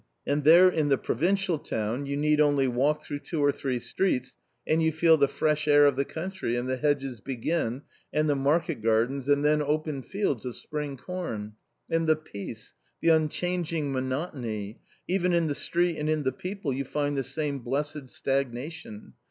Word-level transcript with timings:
And 0.25 0.43
there 0.43 0.67
in 0.67 0.89
the 0.89 0.97
provincial 0.97 1.59
town 1.59 2.07
you 2.07 2.17
need 2.17 2.41
only 2.41 2.67
walk 2.67 3.03
through 3.03 3.19
two 3.19 3.39
or 3.43 3.51
three 3.51 3.77
streets 3.77 4.35
and 4.65 4.81
you 4.81 4.91
feel 4.91 5.15
the 5.15 5.27
fresh 5.27 5.67
air 5.67 5.85
of 5.85 5.95
the 5.95 6.05
country 6.05 6.55
and 6.55 6.67
the 6.67 6.77
hedges 6.77 7.21
begin 7.21 7.83
and 8.11 8.27
the 8.27 8.33
market 8.33 8.81
gardens 8.81 9.29
and 9.29 9.45
then 9.45 9.61
open 9.61 10.01
fields 10.01 10.43
of 10.43 10.55
spring 10.55 10.97
corn. 10.97 11.53
And 11.87 12.07
the 12.07 12.15
peace, 12.15 12.73
the 12.99 13.09
unchanging 13.09 13.91
monotony— 13.93 14.79
even 15.07 15.33
in 15.33 15.45
the 15.45 15.53
street 15.53 15.99
and 15.99 16.09
in 16.09 16.23
the 16.23 16.31
people 16.31 16.73
you 16.73 16.83
find 16.83 17.15
this 17.15 17.29
same 17.29 17.59
blessed 17.59 18.09
stagnation 18.09 19.13